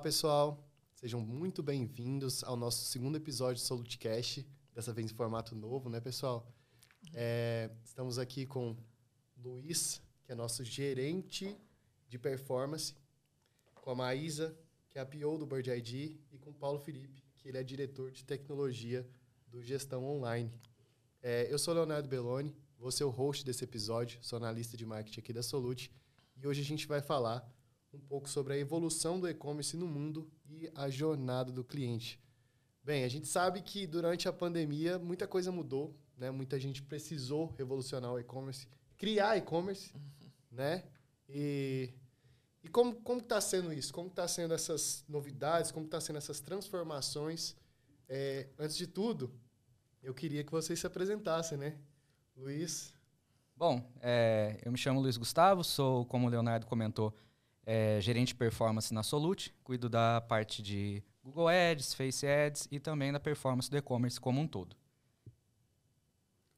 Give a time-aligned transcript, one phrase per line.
[0.00, 0.66] pessoal.
[0.94, 6.00] Sejam muito bem-vindos ao nosso segundo episódio do Solutecast, dessa vez em formato novo, né,
[6.00, 6.50] pessoal?
[7.12, 8.74] É, estamos aqui com
[9.36, 11.54] Luiz, que é nosso gerente
[12.08, 12.94] de performance,
[13.74, 14.56] com a Maísa,
[14.88, 17.62] que é a PO do Bird ID, e com o Paulo Felipe, que ele é
[17.62, 19.06] diretor de tecnologia
[19.48, 20.50] do Gestão Online.
[21.22, 25.20] É, eu sou Leonardo Belloni, vou ser o host desse episódio, sou analista de marketing
[25.20, 25.92] aqui da Solute,
[26.38, 27.46] e hoje a gente vai falar
[27.92, 32.20] um pouco sobre a evolução do e-commerce no mundo e a jornada do cliente.
[32.82, 36.30] Bem, a gente sabe que durante a pandemia muita coisa mudou, né?
[36.30, 40.00] Muita gente precisou revolucionar o e-commerce, criar e-commerce, uhum.
[40.50, 40.84] né?
[41.28, 41.92] E,
[42.62, 43.92] e como como está sendo isso?
[43.92, 45.70] Como está sendo essas novidades?
[45.70, 47.56] Como está sendo essas transformações?
[48.08, 49.32] É, antes de tudo,
[50.02, 51.78] eu queria que vocês se apresentassem, né?
[52.36, 52.94] Luiz.
[53.54, 57.14] Bom, é, eu me chamo Luiz Gustavo, sou, como o Leonardo comentou,
[57.72, 62.80] é, gerente de performance na Solute, cuido da parte de Google Ads, Face Ads e
[62.80, 64.76] também da performance do e-commerce como um todo.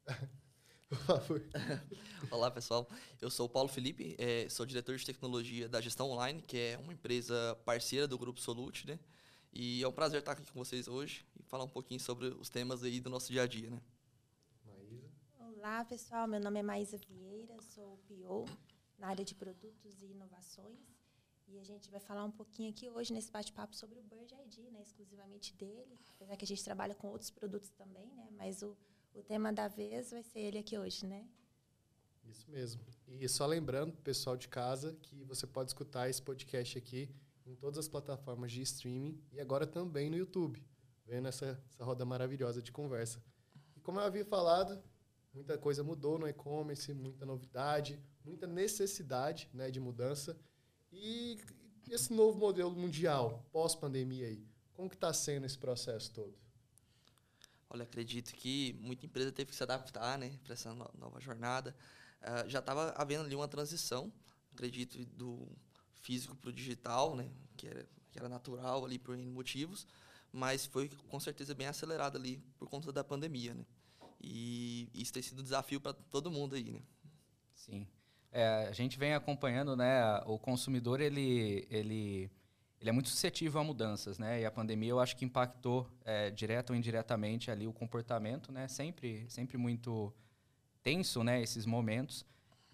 [0.88, 1.42] Por favor.
[2.32, 2.88] Olá, pessoal.
[3.20, 6.78] Eu sou o Paulo Felipe, é, sou diretor de tecnologia da Gestão Online, que é
[6.78, 8.98] uma empresa parceira do Grupo Solute, né?
[9.52, 12.48] E é um prazer estar aqui com vocês hoje e falar um pouquinho sobre os
[12.48, 13.82] temas aí do nosso dia a dia, né?
[14.64, 15.10] Maísa.
[15.38, 16.26] Olá, pessoal.
[16.26, 18.46] Meu nome é Maísa Vieira, sou PO
[18.98, 21.01] na área de produtos e inovações.
[21.52, 24.72] E a gente vai falar um pouquinho aqui hoje nesse bate-papo sobre o Bird ID,
[24.72, 28.74] né, exclusivamente dele, apesar que a gente trabalha com outros produtos também, né, mas o,
[29.12, 31.28] o tema da vez vai ser ele aqui hoje, né?
[32.24, 32.80] Isso mesmo.
[33.06, 37.78] E só lembrando, pessoal de casa, que você pode escutar esse podcast aqui em todas
[37.78, 40.64] as plataformas de streaming e agora também no YouTube,
[41.04, 43.22] vendo essa, essa roda maravilhosa de conversa.
[43.76, 44.82] E como eu havia falado,
[45.34, 50.34] muita coisa mudou no e-commerce, muita novidade, muita necessidade né, de mudança.
[50.92, 51.38] E
[51.90, 56.34] esse novo modelo mundial, pós-pandemia aí, como que está sendo esse processo todo?
[57.68, 61.74] Olha, acredito que muita empresa teve que se adaptar né, para essa nova jornada.
[62.20, 64.12] Uh, já estava havendo ali uma transição,
[64.52, 65.48] acredito, do
[66.02, 69.86] físico para o digital, né, que, era, que era natural ali por motivos,
[70.30, 73.54] mas foi com certeza bem acelerado ali por conta da pandemia.
[73.54, 73.64] Né?
[74.20, 76.70] E isso tem sido um desafio para todo mundo aí.
[76.70, 76.82] Né?
[77.54, 77.86] Sim.
[78.32, 80.02] É, a gente vem acompanhando, né?
[80.24, 82.30] O consumidor ele, ele,
[82.80, 84.40] ele é muito suscetível a mudanças, né?
[84.40, 88.66] E a pandemia eu acho que impactou é, direto ou indiretamente ali o comportamento, né?
[88.68, 90.10] Sempre, sempre muito
[90.82, 91.42] tenso, né?
[91.42, 92.24] Esses momentos.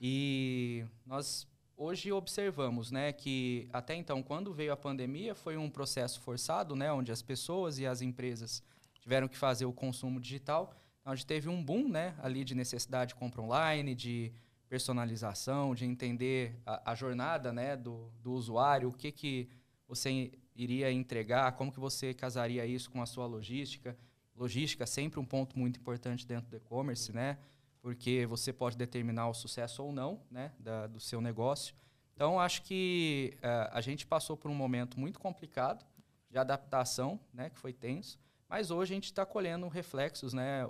[0.01, 1.45] E nós
[1.77, 3.13] hoje observamos, né?
[3.13, 6.93] Que até então, quando veio a pandemia, foi um processo forçado, né?
[6.93, 8.63] Onde as pessoas e as empresas
[9.01, 10.73] tiveram que fazer o consumo digital.
[11.05, 12.15] Onde teve um boom, né?
[12.23, 14.33] Ali de necessidade de compra online, de
[14.69, 19.49] personalização, de entender a, a jornada né, do, do usuário, o que, que
[19.87, 23.97] você iria entregar, como que você casaria isso com a sua logística.
[24.37, 27.39] Logística é sempre um ponto muito importante dentro do e-commerce, né?
[27.81, 31.75] Porque você pode determinar o sucesso ou não né, da, do seu negócio.
[32.15, 35.87] Então, acho que uh, a gente passou por um momento muito complicado
[36.29, 38.19] de adaptação, né, que foi tenso,
[38.49, 40.67] mas hoje a gente está colhendo reflexos, né?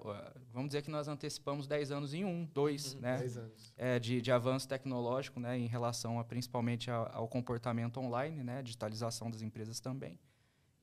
[0.52, 3.18] Vamos dizer que nós antecipamos 10 anos em um, dois, uhum, né?
[3.18, 3.72] 10 anos.
[3.76, 5.56] É, de, de avanço tecnológico, né?
[5.56, 8.62] Em relação a, principalmente ao, ao comportamento online, né?
[8.62, 10.18] Digitalização das empresas também.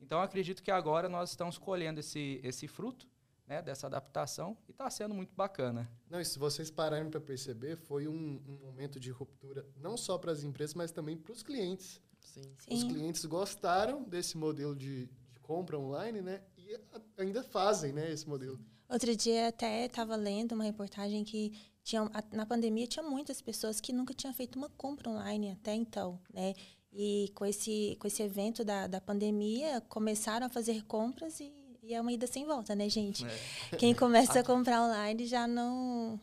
[0.00, 3.06] Então, acredito que agora nós estamos colhendo esse, esse fruto
[3.46, 5.90] né, dessa adaptação e está sendo muito bacana.
[6.10, 10.18] Não, e se vocês pararem para perceber, foi um, um, momento de ruptura não só
[10.18, 12.00] para as empresas, mas também para os clientes.
[12.20, 12.42] Sim.
[12.70, 16.42] Os clientes gostaram desse modelo de, de compra online, né?
[16.66, 16.78] E
[17.22, 18.58] ainda fazem, né, esse modelo.
[18.88, 23.92] Outro dia até estava lendo uma reportagem que tinha, na pandemia tinha muitas pessoas que
[23.92, 26.54] nunca tinham feito uma compra online até então, né?
[26.92, 31.94] E com esse, com esse evento da, da pandemia, começaram a fazer compras e, e
[31.94, 33.24] é uma ida sem volta, né, gente?
[33.24, 33.76] É.
[33.76, 36.18] Quem começa a comprar online já não,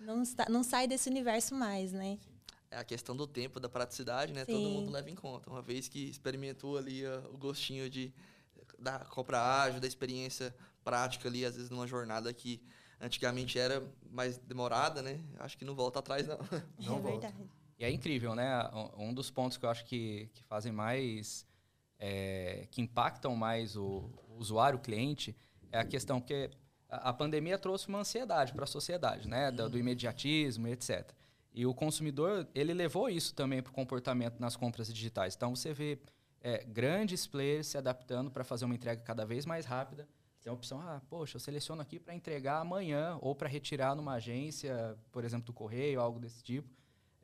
[0.00, 2.18] não, está, não sai desse universo mais, né?
[2.70, 4.44] É a questão do tempo, da praticidade, né?
[4.44, 4.52] Sim.
[4.52, 5.48] Todo mundo leva em conta.
[5.48, 8.12] Uma vez que experimentou ali uh, o gostinho de
[8.84, 10.54] da compra ágil, da experiência
[10.84, 12.62] prática ali, às vezes numa jornada que
[13.00, 15.20] antigamente era mais demorada, né?
[15.40, 16.38] Acho que não volta atrás, não.
[16.78, 17.28] não é volta.
[17.28, 17.50] verdade.
[17.78, 18.48] E é incrível, né?
[18.96, 21.46] Um dos pontos que eu acho que, que fazem mais.
[21.98, 25.34] É, que impactam mais o, o usuário, o cliente,
[25.72, 26.50] é a questão que
[26.90, 29.50] a, a pandemia trouxe uma ansiedade para a sociedade, né?
[29.50, 31.12] Do, do imediatismo, etc.
[31.52, 35.34] E o consumidor, ele levou isso também para o comportamento nas compras digitais.
[35.36, 35.98] Então, você vê
[36.44, 40.06] é, grandes players se adaptando para fazer uma entrega cada vez mais rápida.
[40.42, 44.12] Tem a opção, ah, poxa, eu seleciono aqui para entregar amanhã ou para retirar numa
[44.12, 46.68] agência, por exemplo, do correio, algo desse tipo.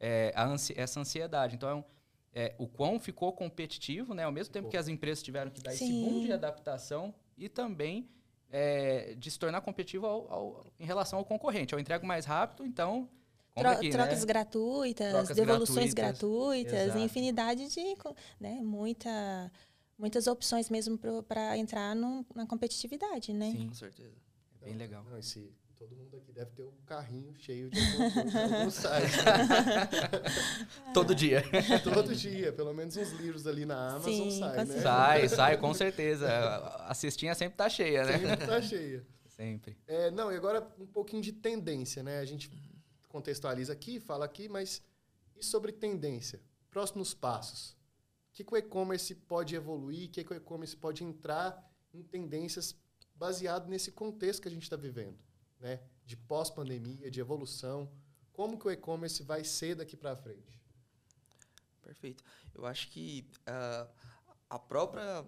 [0.01, 1.55] É, ansi essa ansiedade.
[1.55, 1.85] Então,
[2.33, 4.25] é, o quão ficou competitivo, né?
[4.25, 6.01] Ao mesmo tempo que as empresas tiveram que dar esse Sim.
[6.03, 8.09] boom de adaptação e também
[8.53, 11.73] é, de se tornar competitivo ao- ao- em relação ao concorrente.
[11.75, 13.09] Eu entrego mais rápido, então
[13.61, 14.27] Tro- aqui, trocas né?
[14.27, 17.83] gratuitas, Trocas devoluções gratuitas, gratuitas, infinidade de,
[18.41, 19.53] né, muita,
[19.99, 23.51] muitas opções mesmo para entrar no- na competitividade, né?
[23.53, 24.15] Sim, Com certeza.
[24.63, 25.05] é bem legal.
[25.09, 28.71] Não, esse, todo mundo aqui deve ter um carrinho cheio de alguma coisa em algum
[28.71, 29.13] site.
[30.93, 31.43] Todo dia.
[31.85, 34.81] Todo dia, pelo menos uns livros ali na Amazon Sim, sai, né?
[34.81, 36.29] Sai, sai, com certeza.
[36.87, 38.19] A cestinha sempre tá cheia, né?
[38.19, 39.07] Sempre tá cheia.
[39.41, 39.75] Sempre.
[39.89, 42.19] É, não, e agora um pouquinho de tendência, né?
[42.19, 42.51] A gente
[43.11, 44.83] contextualiza aqui, fala aqui, mas
[45.37, 46.41] e sobre tendência?
[46.71, 47.73] Próximos passos.
[48.31, 50.09] O que, que o e-commerce pode evoluir?
[50.09, 52.77] O que, que o e-commerce pode entrar em tendências
[53.17, 55.19] baseado nesse contexto que a gente está vivendo,
[55.59, 55.83] né?
[56.07, 57.91] De pós-pandemia, de evolução.
[58.33, 60.63] Como que o e-commerce vai ser daqui para frente?
[61.83, 62.23] Perfeito.
[62.55, 63.89] Eu acho que ah,
[64.49, 65.27] a própria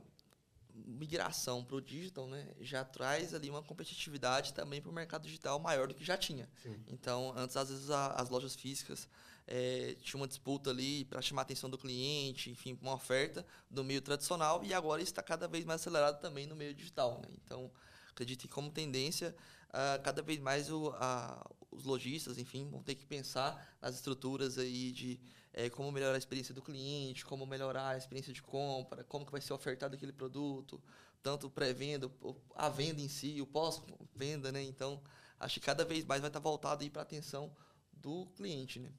[0.74, 5.58] migração para o digital né, já traz ali uma competitividade também para o mercado digital
[5.58, 6.48] maior do que já tinha.
[6.62, 6.76] Sim.
[6.88, 9.08] Então, antes, às vezes, a- as lojas físicas
[9.46, 13.82] eh, tinha uma disputa ali para chamar a atenção do cliente, enfim, uma oferta do
[13.82, 17.20] meio tradicional, e agora está cada vez mais acelerado também no meio digital.
[17.20, 17.28] Né?
[17.44, 17.69] Então,
[18.10, 19.34] acredito que como tendência,
[19.72, 24.58] ah, cada vez mais o- a- os lojistas, enfim, vão ter que pensar nas estruturas
[24.58, 25.19] aí de
[25.52, 29.32] eh, como melhorar a experiência do cliente, como melhorar a experiência de compra, como que
[29.32, 30.82] vai ser ofertado aquele produto,
[31.22, 32.10] tanto pré-venda,
[32.54, 34.62] a venda em si, o pós-venda, né?
[34.62, 35.02] Então,
[35.38, 37.54] acho que cada vez mais vai estar voltado aí para a atenção
[37.93, 38.93] do cliente, né?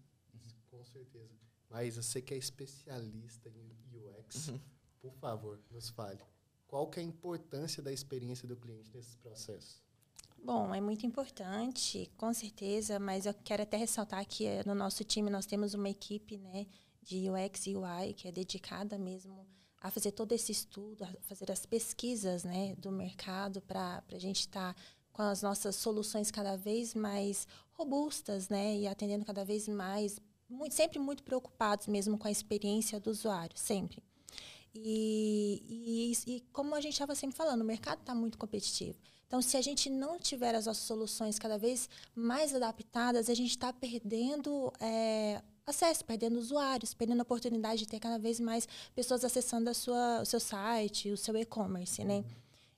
[0.69, 1.33] Com certeza.
[1.69, 4.51] Mas você que é especialista em UX,
[5.01, 6.21] por favor, nos fale.
[6.67, 9.83] Qual que é a importância da experiência do cliente nesses processos?
[10.45, 15.01] Bom, é muito importante, com certeza, mas eu quero até ressaltar que eh, no nosso
[15.05, 16.67] time nós temos uma equipe né,
[17.01, 19.47] de UX e UI que é dedicada mesmo
[19.79, 24.41] a fazer todo esse estudo, a fazer as pesquisas né, do mercado para a gente
[24.41, 24.75] estar
[25.13, 30.19] com as nossas soluções cada vez mais robustas né, e atendendo cada vez mais,
[30.49, 34.03] muito, sempre muito preocupados mesmo com a experiência do usuário, sempre.
[34.75, 38.97] E, e, e como a gente estava sempre falando, o mercado está muito competitivo.
[39.33, 43.49] Então, se a gente não tiver as nossas soluções cada vez mais adaptadas, a gente
[43.49, 49.25] está perdendo é, acesso, perdendo usuários, perdendo a oportunidade de ter cada vez mais pessoas
[49.25, 52.23] acessando a sua, o seu site, o seu e-commerce, né?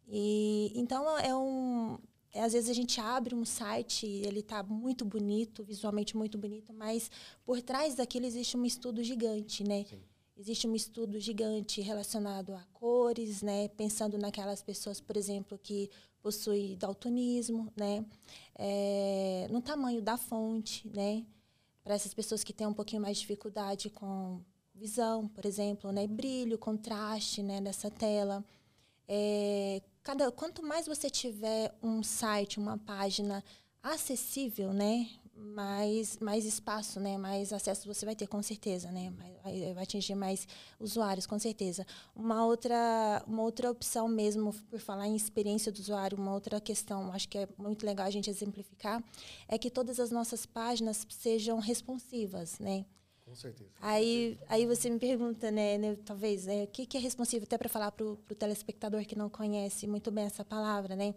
[0.07, 1.97] E, então, é um...
[2.31, 6.71] é, às vezes a gente abre um site, ele está muito bonito, visualmente muito bonito,
[6.71, 7.11] mas
[7.45, 9.83] por trás daquilo existe um estudo gigante, né?
[9.83, 9.99] Sim.
[10.37, 13.69] Existe um estudo gigante relacionado a cores, né?
[13.69, 15.89] Pensando naquelas pessoas, por exemplo, que
[16.21, 18.05] possuem daltonismo, né?
[18.53, 21.25] É, no tamanho da fonte, né?
[21.83, 24.41] Para essas pessoas que têm um pouquinho mais de dificuldade com
[24.73, 26.05] visão, por exemplo, né?
[26.05, 27.61] Brilho, contraste, né?
[27.61, 28.43] Nessa tela.
[29.07, 33.41] É, cada, quanto mais você tiver um site, uma página
[33.81, 35.09] acessível, né?
[35.37, 37.17] Mais, mais espaço, né?
[37.17, 39.11] Mais acesso você vai ter, com certeza, né?
[39.43, 40.47] Vai, vai atingir mais
[40.79, 41.85] usuários, com certeza.
[42.15, 47.11] Uma outra, uma outra opção mesmo, por falar em experiência do usuário, uma outra questão,
[47.11, 49.03] acho que é muito legal a gente exemplificar,
[49.47, 52.85] é que todas as nossas páginas sejam responsivas, né?
[53.25, 53.71] Com certeza.
[53.81, 57.57] Aí, aí você me pergunta, né, né, talvez, né, o que, que é responsivo, até
[57.57, 61.15] para falar para o telespectador que não conhece muito bem essa palavra, né?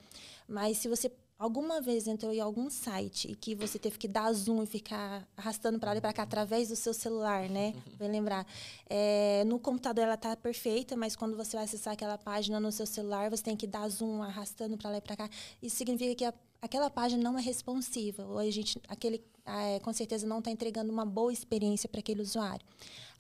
[0.48, 4.32] Mas se você alguma vez entrou em algum site e que você teve que dar
[4.32, 7.74] zoom e ficar arrastando para lá e para cá através do seu celular, né?
[7.96, 8.44] Vai lembrar.
[8.90, 12.86] É, no computador ela tá perfeita, mas quando você vai acessar aquela página no seu
[12.86, 15.30] celular, você tem que dar zoom arrastando para lá e para cá.
[15.62, 18.24] Isso significa que a, aquela página não é responsiva.
[18.26, 22.22] Ou a gente, aquele, é, com certeza não está entregando uma boa experiência para aquele
[22.22, 22.66] usuário.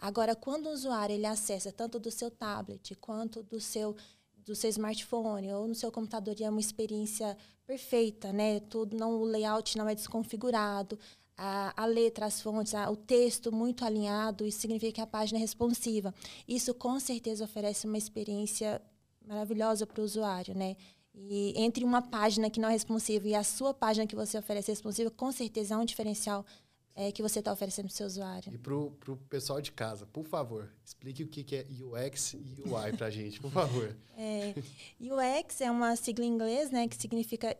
[0.00, 3.96] Agora, quando o usuário ele acessa tanto do seu tablet quanto do seu
[4.48, 7.36] do seu smartphone ou no seu computador e é uma experiência
[7.66, 8.60] perfeita, né?
[8.60, 10.98] Tudo não o layout não é desconfigurado,
[11.36, 15.38] a, a letra, as fontes, a, o texto muito alinhado, isso significa que a página
[15.38, 16.14] é responsiva.
[16.48, 18.80] Isso com certeza oferece uma experiência
[19.24, 20.76] maravilhosa para o usuário, né?
[21.14, 24.72] E entre uma página que não é responsiva e a sua página que você oferece
[24.72, 26.44] responsiva, com certeza há um diferencial
[26.98, 28.52] é, que você está oferecendo para o seu usuário.
[28.52, 32.60] E pro, pro pessoal de casa, por favor, explique o que, que é UX e
[32.66, 33.96] UI pra gente, por favor.
[34.18, 34.52] É,
[35.00, 37.56] UX é uma sigla em inglês, né, que significa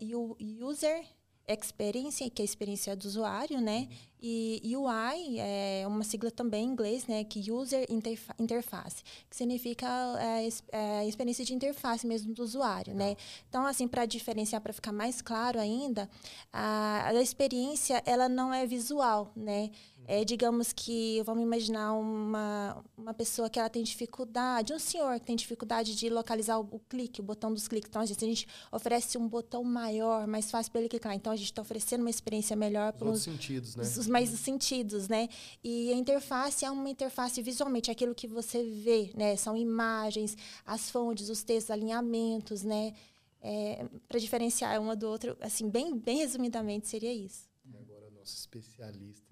[0.61, 1.07] User
[1.49, 3.89] Experience, que é a experiência do usuário, né?
[4.21, 9.87] E UI é uma sigla também em inglês, né, que User Interfa Interface, que significa
[10.21, 13.17] é, es- é, a experiência de interface mesmo do usuário, né?
[13.49, 16.11] Então, assim, para diferenciar, para ficar mais claro ainda,
[16.53, 19.71] a, a experiência ela não é visual, né?
[20.11, 25.27] É, digamos que, vamos imaginar uma, uma pessoa que ela tem dificuldade, um senhor que
[25.27, 27.91] tem dificuldade de localizar o, o clique, o botão dos cliques.
[27.91, 31.15] Então, a gente, a gente oferece um botão maior, mais fácil para ele clicar.
[31.15, 33.83] Então, a gente está oferecendo uma experiência melhor para os sentidos, né?
[33.83, 35.29] Os, os mais sentidos, né?
[35.63, 39.37] E a interface é uma interface visualmente, aquilo que você vê, né?
[39.37, 40.35] São imagens,
[40.65, 42.95] as fontes, os textos, alinhamentos, né?
[43.43, 47.47] É, para diferenciar uma do outro, assim, bem, bem resumidamente, seria isso.
[47.67, 49.28] E agora, nosso especialista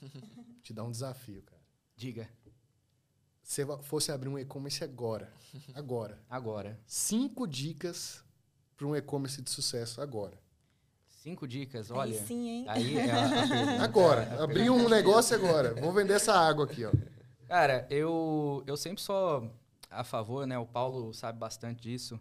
[0.62, 1.60] te dá um desafio, cara.
[1.96, 2.28] Diga.
[3.42, 5.32] Se fosse abrir um e-commerce agora,
[5.74, 6.20] agora.
[6.28, 6.78] Agora.
[6.86, 8.22] Cinco dicas
[8.76, 10.38] para um e-commerce de sucesso agora.
[11.06, 12.12] Cinco dicas, olha.
[12.12, 12.64] Aí sim, hein?
[12.68, 14.22] Aí é a, a agora.
[14.22, 15.74] É abrir um negócio agora.
[15.74, 16.92] Vou vender essa água aqui, ó.
[17.46, 19.50] Cara, eu, eu sempre sou
[19.90, 20.58] a favor, né?
[20.58, 22.20] O Paulo sabe bastante disso.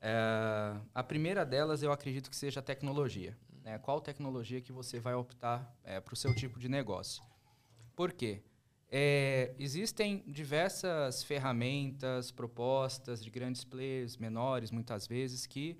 [0.00, 3.36] É, a primeira delas eu acredito que seja a tecnologia.
[3.68, 3.78] Né?
[3.78, 7.22] Qual tecnologia que você vai optar é, para o seu tipo de negócio?
[7.94, 8.42] Por quê?
[8.90, 15.76] É, existem diversas ferramentas, propostas de grandes players, menores, muitas vezes, que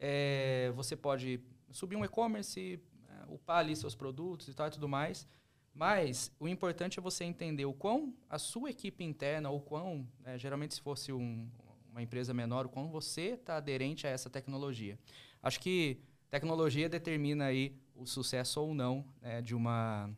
[0.00, 1.40] é, você pode
[1.70, 5.24] subir um e-commerce, é, upar ali seus produtos e tal e tudo mais.
[5.72, 10.36] Mas o importante é você entender o quão a sua equipe interna, ou quão, né,
[10.36, 11.48] geralmente se fosse um,
[11.92, 14.98] uma empresa menor, o quão você está aderente a essa tecnologia.
[15.40, 20.10] Acho que tecnologia determina aí o sucesso ou não né, de uma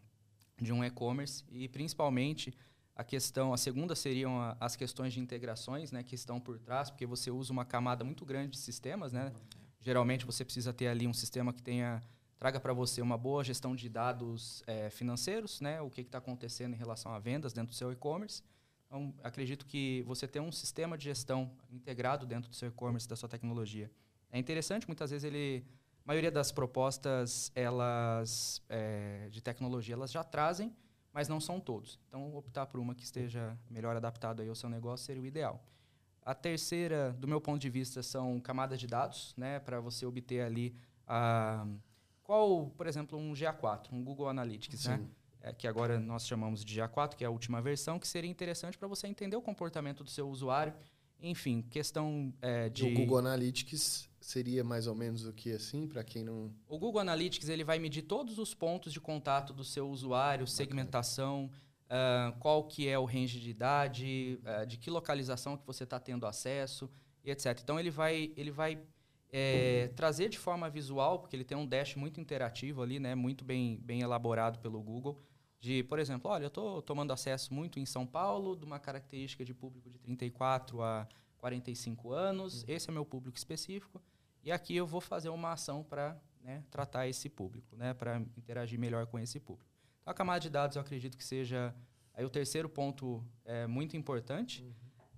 [0.61, 2.52] de um e-commerce e principalmente
[2.95, 6.90] a questão, a segunda seriam a, as questões de integrações, né, que estão por trás,
[6.90, 9.33] porque você usa uma camada muito grande de sistemas, né?
[9.81, 12.02] Geralmente você precisa ter ali um sistema que tenha
[12.38, 15.81] traga para você uma boa gestão de dados é, financeiros, né?
[15.81, 18.43] O que está acontecendo em relação a vendas dentro do seu e-commerce.
[18.87, 23.17] Então, acredito que você ter um sistema de gestão integrado dentro do seu e-commerce, da
[23.17, 23.90] sua tecnologia,
[24.31, 24.87] é interessante.
[24.87, 25.64] Muitas vezes ele
[26.11, 30.75] maioria das propostas elas é, de tecnologia elas já trazem,
[31.12, 32.00] mas não são todos.
[32.09, 35.64] Então, optar por uma que esteja melhor adaptada ao seu negócio seria o ideal.
[36.25, 40.40] A terceira, do meu ponto de vista, são camadas de dados, né, para você obter
[40.40, 40.75] ali
[41.07, 41.64] a
[42.25, 45.00] qual, por exemplo, um GA4, um Google Analytics, né?
[45.43, 48.76] É, que agora nós chamamos de GA4, que é a última versão, que seria interessante
[48.76, 50.75] para você entender o comportamento do seu usuário.
[51.23, 52.85] Enfim, questão é, de.
[52.85, 56.53] O Google Analytics seria mais ou menos o que assim, para quem não.
[56.69, 61.50] O Google Analytics ele vai medir todos os pontos de contato do seu usuário, segmentação,
[61.87, 65.99] uh, qual que é o range de idade, uh, de que localização que você está
[65.99, 66.91] tendo acesso,
[67.25, 67.59] e etc.
[67.62, 68.79] Então ele vai, ele vai
[69.33, 69.95] é, uhum.
[69.95, 73.79] trazer de forma visual, porque ele tem um dash muito interativo ali, né, muito bem,
[73.83, 75.21] bem elaborado pelo Google.
[75.61, 79.45] De, por exemplo, olha, eu estou tomando acesso muito em São Paulo, de uma característica
[79.45, 81.07] de público de 34 a
[81.38, 82.64] 45 anos, uhum.
[82.69, 84.00] esse é meu público específico,
[84.43, 88.79] e aqui eu vou fazer uma ação para né, tratar esse público, né, para interagir
[88.79, 89.71] melhor com esse público.
[90.00, 91.75] Então, a camada de dados eu acredito que seja
[92.14, 94.62] aí o terceiro ponto é muito importante.
[94.62, 94.73] Uhum.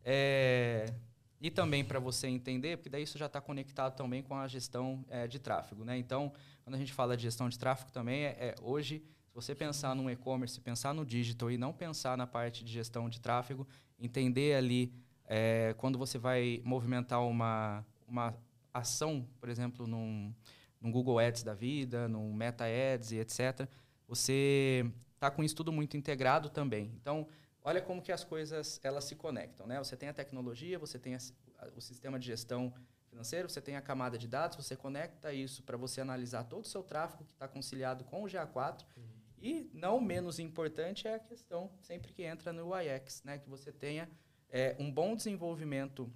[0.05, 0.93] É,
[1.41, 5.05] e também para você entender, porque daí isso já está conectado também com a gestão
[5.09, 5.85] é, de tráfego.
[5.85, 5.99] Né?
[5.99, 6.33] Então,
[6.63, 9.97] quando a gente fala de gestão de tráfego também, é, é hoje, se você pensar
[9.97, 13.67] num e-commerce, pensar no digital e não pensar na parte de gestão de tráfego,
[13.99, 14.93] entender ali
[15.25, 18.35] é, quando você vai movimentar uma, uma
[18.75, 20.35] ação, por exemplo, num,
[20.79, 23.67] num Google Ads da vida, num Meta Ads e etc.,
[24.07, 24.85] você
[25.15, 26.93] está com isso tudo muito integrado também.
[27.01, 27.27] Então,
[27.65, 29.67] olha como que as coisas elas se conectam.
[29.67, 29.79] Né?
[29.79, 31.19] Você tem a tecnologia, você tem a,
[31.75, 32.71] o sistema de gestão
[33.07, 36.69] financeiro, você tem a camada de dados, você conecta isso para você analisar todo o
[36.69, 38.85] seu tráfego que está conciliado com o GA4.
[38.95, 39.22] Uhum.
[39.43, 43.39] E, não menos importante, é a questão, sempre que entra no UIX, né?
[43.39, 44.09] que você tenha
[44.49, 46.13] é, um bom desenvolvimento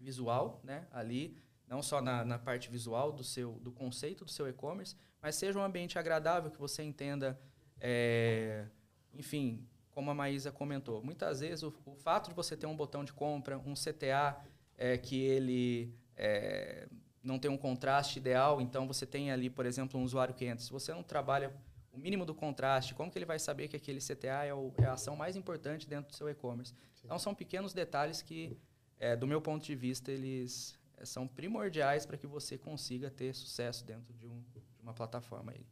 [0.00, 1.36] visual, né, ali,
[1.66, 5.58] não só na, na parte visual do seu do conceito do seu e-commerce, mas seja
[5.58, 7.38] um ambiente agradável que você entenda,
[7.80, 8.66] é,
[9.12, 13.04] enfim, como a Maísa comentou, muitas vezes o, o, fato de você ter um botão
[13.04, 14.40] de compra, um CTA
[14.76, 16.86] é, que ele é,
[17.22, 20.64] não tem um contraste ideal, então você tem ali, por exemplo, um usuário que entra.
[20.64, 21.52] Se você não trabalha
[21.96, 24.84] o mínimo do contraste, como que ele vai saber que aquele CTA é, o, é
[24.84, 26.74] a ação mais importante dentro do seu e-commerce?
[27.02, 28.58] Então, são pequenos detalhes que,
[28.98, 33.34] é, do meu ponto de vista, eles é, são primordiais para que você consiga ter
[33.34, 35.52] sucesso dentro de, um, de uma plataforma.
[35.52, 35.64] Aí.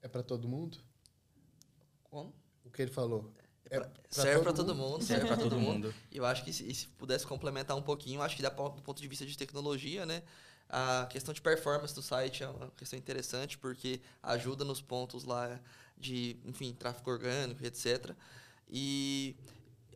[0.00, 0.78] É para todo mundo?
[2.04, 2.32] Como?
[2.64, 3.30] O que ele falou?
[3.70, 5.94] É pra, serve para todo mundo, serve para todo mundo.
[6.10, 9.02] E eu acho que se, se, pudesse complementar um pouquinho, acho que dá do ponto
[9.02, 10.22] de vista de tecnologia, né?
[10.68, 15.58] A questão de performance do site é uma questão interessante porque ajuda nos pontos lá
[15.96, 18.14] de, enfim, tráfego orgânico, etc.
[18.68, 19.34] E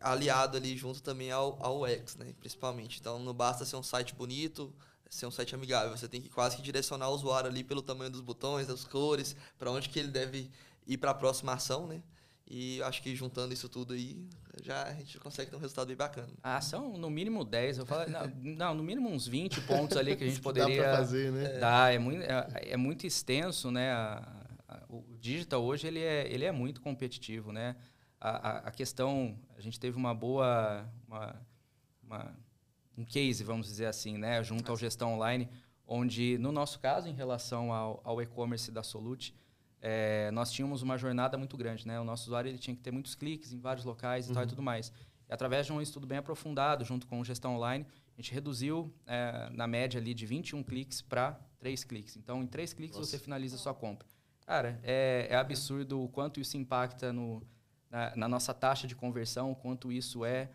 [0.01, 2.35] aliado ali junto também ao, ao UX, né?
[2.41, 2.99] Principalmente.
[3.01, 4.73] Então não basta ser um site bonito,
[5.11, 5.97] ser um site amigável.
[5.97, 9.37] Você tem que quase que direcionar o usuário ali pelo tamanho dos botões, das cores,
[9.59, 10.51] para onde que ele deve
[10.87, 12.03] ir para a próxima ação, né?
[12.55, 14.29] E acho que juntando isso tudo aí,
[14.63, 16.29] já a gente consegue ter um resultado bem bacana.
[16.43, 17.79] Ah, são no mínimo 10.
[17.79, 20.83] Eu falo, não, não, no mínimo uns 20 pontos ali que a gente poderia.
[20.83, 21.59] Dá pra fazer, né?
[21.59, 23.93] Dá, é muito, é, é muito extenso, né?
[23.93, 27.75] A, a, o digital hoje ele é, ele é muito competitivo, né?
[28.21, 30.87] A, a, questão, a gente teve uma boa.
[31.09, 31.43] Uma,
[32.03, 32.37] uma,
[32.99, 34.45] um case, vamos dizer assim, né?
[34.45, 35.49] Junto ao gestão online,
[35.87, 39.35] onde, no nosso caso, em relação ao, ao e-commerce da Solute,
[39.85, 41.99] é, nós tínhamos uma jornada muito grande, né?
[41.99, 44.35] O nosso usuário ele tinha que ter muitos cliques em vários locais e uhum.
[44.35, 44.93] tal e tudo mais.
[45.29, 47.85] E através de um estudo bem aprofundado, junto com gestão online,
[48.17, 52.17] a gente reduziu é, na média ali de 21 cliques para 3 cliques.
[52.17, 53.11] Então, em 3 cliques Nossa.
[53.11, 54.07] você finaliza a sua compra.
[54.47, 57.43] Cara, é, é absurdo o quanto isso impacta no,
[57.91, 60.49] na, na, nossa taxa de conversão, o quanto isso é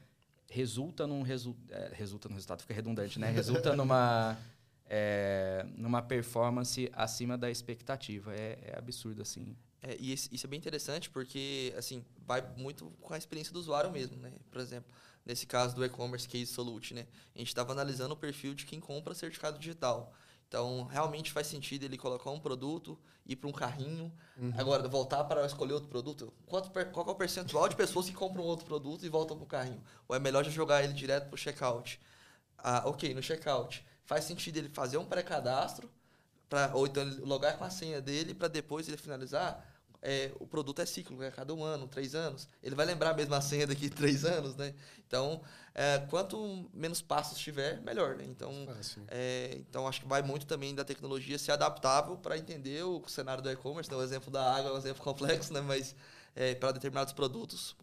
[0.49, 3.29] resulta num resu, é, resulta no resultado, fica redundante, né?
[3.31, 4.37] Resulta numa
[4.89, 8.33] é, numa performance acima da expectativa.
[8.33, 9.55] É, é absurdo, assim.
[9.81, 13.91] É, e isso é bem interessante porque, assim, vai muito com a experiência do usuário
[13.91, 14.33] mesmo, né?
[14.49, 14.91] Por exemplo,
[15.25, 17.05] nesse caso do e-commerce Case Solute, né?
[17.35, 20.13] A gente estava analisando o perfil de quem compra certificado digital.
[20.47, 24.53] Então, realmente faz sentido ele colocar um produto, ir para um carrinho, uhum.
[24.57, 26.33] agora voltar para escolher outro produto.
[26.45, 29.47] Quanto, qual é o percentual de pessoas que compram outro produto e voltam para o
[29.47, 29.83] carrinho?
[30.07, 31.99] Ou é melhor já jogar ele direto para o checkout?
[32.57, 35.91] Ah, ok, no checkout faz sentido ele fazer um pré-cadastro,
[36.73, 39.63] ou então ele logar com a senha dele para depois ele finalizar.
[39.99, 42.47] É, o produto é ciclo, é cada um ano, três anos.
[42.63, 44.73] Ele vai lembrar a mesma senha daqui três anos, né?
[45.05, 45.41] Então,
[45.73, 48.23] é, quanto menos passos tiver, melhor, né?
[48.23, 48.53] Então,
[49.09, 53.43] é, então, acho que vai muito também da tecnologia ser adaptável para entender o cenário
[53.43, 53.91] do e-commerce.
[53.91, 53.97] Né?
[53.97, 55.59] O exemplo da água é um exemplo complexo, né?
[55.59, 55.95] Mas
[56.35, 57.75] é, para determinados produtos,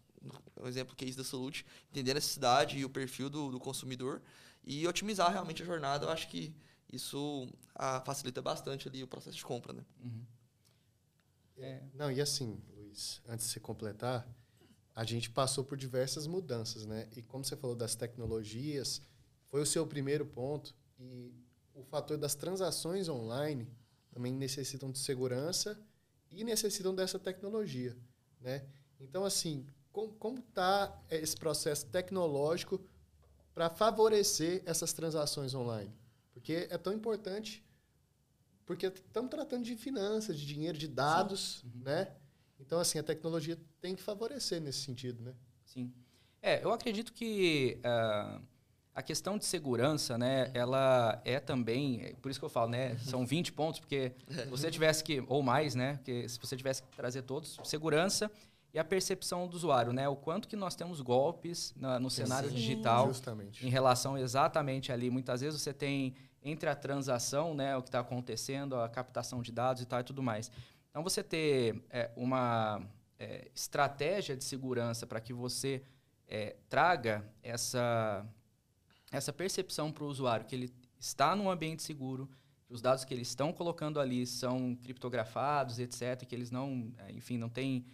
[0.55, 4.21] o exemplo case da Solute, entender a necessidade e o perfil do, do consumidor
[4.65, 6.55] e otimizar realmente a jornada, eu acho que
[6.91, 9.85] isso a, facilita bastante ali o processo de compra, né?
[10.03, 10.25] Uhum.
[11.57, 11.83] É.
[11.93, 14.27] Não, e assim, Luiz, antes de você completar,
[14.93, 17.07] a gente passou por diversas mudanças, né?
[17.15, 19.01] E como você falou das tecnologias,
[19.45, 21.33] foi o seu primeiro ponto e
[21.73, 23.69] o fator das transações online
[24.11, 25.79] também necessitam de segurança
[26.31, 27.95] e necessitam dessa tecnologia,
[28.39, 28.65] né?
[28.99, 32.81] Então, assim, como está esse processo tecnológico
[33.55, 35.91] para favorecer essas transações online.
[36.33, 37.65] Porque é tão importante,
[38.65, 41.81] porque estamos tratando de finanças, de dinheiro, de dados, Sim.
[41.81, 42.11] né?
[42.59, 45.33] Então, assim, a tecnologia tem que favorecer nesse sentido, né?
[45.63, 45.93] Sim.
[46.41, 48.41] É, eu acredito que uh,
[48.93, 53.25] a questão de segurança, né, ela é também, por isso que eu falo, né, são
[53.27, 56.95] 20 pontos, porque se você tivesse que, ou mais, né, porque se você tivesse que
[56.95, 58.29] trazer todos, segurança
[58.75, 60.09] e a percepção do usuário, né?
[60.09, 62.55] O quanto que nós temos golpes na, no cenário Sim.
[62.55, 63.65] digital Justamente.
[63.65, 65.09] em relação exatamente ali.
[65.09, 69.49] Muitas vezes você tem entre a transação, né, o que está acontecendo, a captação de
[69.49, 70.51] dados e tal e tudo mais.
[70.89, 72.81] Então você ter é, uma
[73.17, 75.81] é, estratégia de segurança para que você
[76.27, 78.25] é, traga essa
[79.09, 82.29] essa percepção para o usuário que ele está num ambiente seguro,
[82.65, 87.13] que os dados que eles estão colocando ali são criptografados, etc, que eles não, é,
[87.13, 87.85] enfim, não têm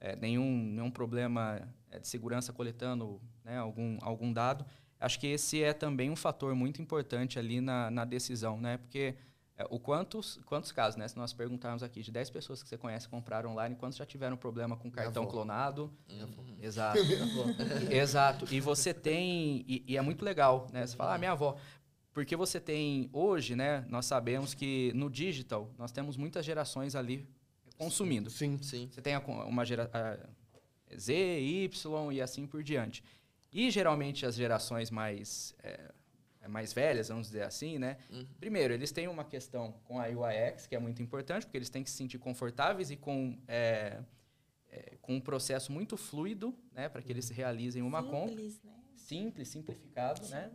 [0.00, 4.64] é, nenhum, nenhum problema é, de segurança coletando né, algum, algum dado.
[4.98, 8.78] Acho que esse é também um fator muito importante ali na, na decisão, né?
[8.78, 9.14] Porque
[9.58, 11.06] é, o quantos, quantos casos, né?
[11.08, 14.36] Se nós perguntarmos aqui, de 10 pessoas que você conhece compraram online, quantos já tiveram
[14.36, 15.92] problema com cartão clonado?
[16.10, 16.56] Uhum.
[16.60, 16.98] Exato.
[17.90, 18.46] Exato.
[18.52, 19.64] E você tem...
[19.66, 20.86] E, e, é muito legal, né?
[20.86, 21.56] Você fala, ah, minha avó...
[22.12, 23.10] Porque você tem...
[23.12, 23.84] Hoje, né?
[23.88, 27.28] Nós sabemos que no digital, nós temos muitas gerações ali
[27.76, 28.30] consumindo.
[28.30, 28.88] Sim, sim.
[28.90, 30.00] Você tem uma geração
[30.94, 33.02] Z, Y e assim por diante.
[33.52, 35.92] E geralmente as gerações mais é,
[36.46, 37.98] é, mais velhas, vamos dizer assim, né?
[38.10, 38.24] Uhum.
[38.38, 41.82] Primeiro, eles têm uma questão com a UIX, que é muito importante, porque eles têm
[41.82, 44.00] que se sentir confortáveis e com, é,
[44.70, 46.88] é, com um processo muito fluido, né?
[46.88, 48.70] Para que eles realizem uma Simples, compra.
[48.70, 48.80] Né?
[48.94, 50.32] Simples, simplificado, Sim.
[50.32, 50.50] né?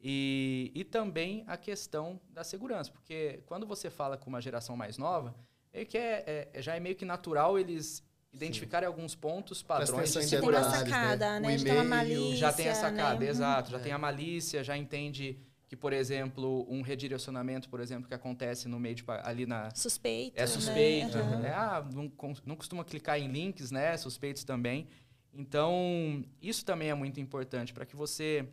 [0.00, 4.98] E, e também a questão da segurança, porque quando você fala com uma geração mais
[4.98, 5.34] nova,
[5.74, 8.94] é que é, é, já é meio que natural eles identificarem Sim.
[8.94, 10.70] alguns pontos, padrões de segurança.
[10.70, 11.48] Tem uma sacada, né?
[11.48, 11.58] né?
[11.58, 12.36] Já tem a malícia.
[12.36, 13.28] Já tem a sacada, né?
[13.28, 13.70] exato.
[13.70, 13.80] Já é.
[13.80, 18.78] tem a malícia, já entende que, por exemplo, um redirecionamento, por exemplo, que acontece no
[18.78, 19.70] meio de, ali na...
[19.74, 21.16] Suspeito, É suspeito.
[21.16, 21.36] Né?
[21.36, 21.44] Uhum.
[21.44, 22.12] É, ah, não,
[22.44, 23.96] não costuma clicar em links, né?
[23.96, 24.86] Suspeitos também.
[25.32, 28.48] Então, isso também é muito importante para que você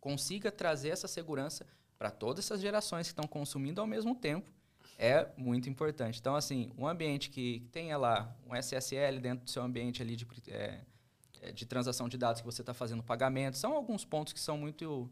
[0.00, 1.64] consiga trazer essa segurança
[1.96, 4.50] para todas essas gerações que estão consumindo ao mesmo tempo
[5.00, 6.20] é muito importante.
[6.20, 10.26] Então, assim, um ambiente que tenha lá um SSL dentro do seu ambiente ali de,
[10.48, 10.80] é,
[11.40, 14.58] é, de transação de dados que você está fazendo pagamento, são alguns pontos que são
[14.58, 15.10] muito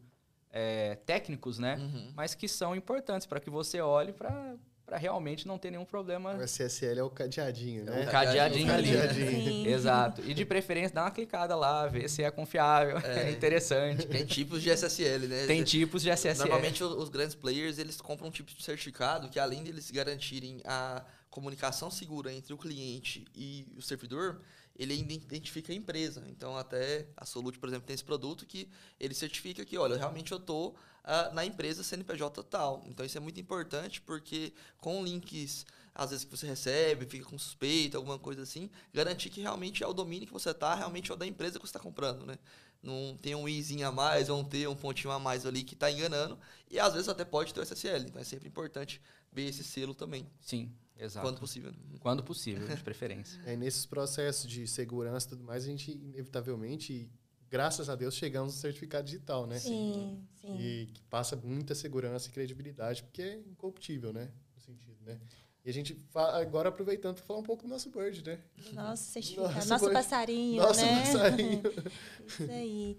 [0.51, 1.77] é, técnicos, né?
[1.77, 2.13] Uhum.
[2.15, 4.57] Mas que são importantes para que você olhe para
[4.89, 6.35] para realmente não ter nenhum problema.
[6.35, 8.07] O SSL é o cadeadinho, né?
[8.07, 8.97] O cadeadinho ali.
[8.97, 9.69] Cadeadinho.
[9.69, 10.23] Exato.
[10.25, 14.07] E de preferência, dá uma clicada lá, ver se é confiável, é, é interessante.
[14.07, 15.47] Tem tipos de SSL, né?
[15.47, 16.39] Tem tipos de SSL.
[16.39, 21.05] Normalmente os grandes players, eles compram um tipo de certificado que além deles garantirem a
[21.29, 24.41] comunicação segura entre o cliente e o servidor,
[24.75, 26.25] ele ainda identifica a empresa.
[26.29, 30.33] Então, até a Solute, por exemplo, tem esse produto que ele certifica que, olha, realmente
[30.33, 30.75] eu estou
[31.09, 32.85] uh, na empresa CNPJ tal.
[32.87, 37.39] Então, isso é muito importante porque com links, às vezes, que você recebe, fica com
[37.39, 41.15] suspeita, alguma coisa assim, garantir que realmente é o domínio que você está, realmente é
[41.15, 42.39] o da empresa que você está comprando, né?
[42.81, 45.75] Não tem um izinho a mais ou um T, um pontinho a mais ali que
[45.75, 46.39] está enganando.
[46.71, 48.07] E, às vezes, até pode ter o SSL.
[48.07, 50.29] Então, é sempre importante ver esse selo também.
[50.41, 50.73] Sim.
[50.97, 51.27] Exato.
[51.27, 51.73] Quando possível.
[51.73, 51.79] Né?
[52.01, 53.41] Quando possível, de preferência.
[53.47, 57.11] É, nesses processos de segurança e tudo mais, a gente, inevitavelmente,
[57.51, 59.59] graças a Deus, chegamos no certificado digital, né?
[59.59, 60.57] Sim, sim.
[60.59, 64.31] E que passa muita segurança e credibilidade, porque é incorruptível, né?
[64.55, 65.19] No sentido, né?
[65.65, 68.39] E a gente, agora aproveitando para falar um pouco do nosso bird, né?
[68.73, 70.95] Nosso certificado, nosso, nosso passarinho, nosso né?
[70.95, 71.63] Nosso passarinho.
[72.27, 72.99] Isso aí.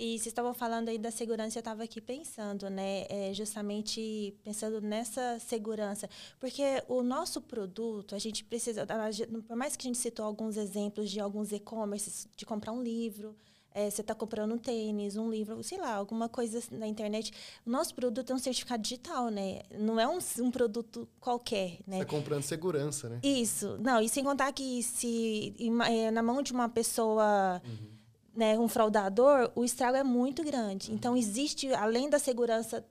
[0.00, 3.04] E vocês estavam falando aí da segurança, eu estava aqui pensando, né?
[3.08, 6.08] É, justamente pensando nessa segurança.
[6.38, 8.86] Porque o nosso produto, a gente precisa,
[9.46, 13.36] por mais que a gente citou alguns exemplos de alguns e-commerces, de comprar um livro,
[13.74, 17.32] é, você está comprando um tênis, um livro, sei lá, alguma coisa na internet.
[17.66, 19.60] O nosso produto é um certificado digital, né?
[19.78, 21.98] Não é um, um produto qualquer, né?
[21.98, 23.20] Você está comprando segurança, né?
[23.22, 23.76] Isso.
[23.78, 25.54] Não, e sem contar que se
[25.88, 27.62] é, na mão de uma pessoa...
[27.64, 27.98] Uhum
[28.38, 30.92] né, um fraudador, o estrago é muito grande.
[30.92, 32.86] Então, existe, além da segurança